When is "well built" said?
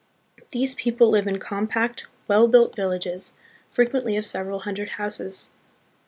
2.27-2.75